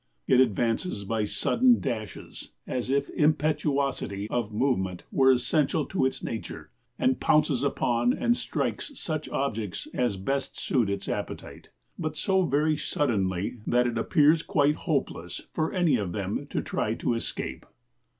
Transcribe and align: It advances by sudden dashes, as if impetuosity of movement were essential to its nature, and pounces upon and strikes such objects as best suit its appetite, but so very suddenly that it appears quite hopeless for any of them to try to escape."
It 0.27 0.39
advances 0.39 1.03
by 1.03 1.25
sudden 1.25 1.79
dashes, 1.79 2.53
as 2.65 2.89
if 2.89 3.11
impetuosity 3.11 4.27
of 4.31 4.51
movement 4.51 5.03
were 5.11 5.31
essential 5.31 5.85
to 5.85 6.07
its 6.07 6.23
nature, 6.23 6.71
and 6.97 7.19
pounces 7.19 7.61
upon 7.61 8.11
and 8.11 8.35
strikes 8.35 8.99
such 8.99 9.29
objects 9.29 9.87
as 9.93 10.17
best 10.17 10.57
suit 10.59 10.89
its 10.89 11.07
appetite, 11.07 11.69
but 11.99 12.17
so 12.17 12.41
very 12.47 12.77
suddenly 12.77 13.59
that 13.67 13.85
it 13.85 13.99
appears 13.99 14.41
quite 14.41 14.73
hopeless 14.73 15.45
for 15.53 15.71
any 15.71 15.97
of 15.97 16.13
them 16.13 16.47
to 16.47 16.63
try 16.63 16.95
to 16.95 17.13
escape." 17.13 17.63